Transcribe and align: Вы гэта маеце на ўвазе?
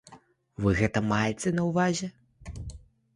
Вы 0.63 0.71
гэта 0.79 1.03
маеце 1.09 1.53
на 1.57 1.65
ўвазе? 1.69 2.09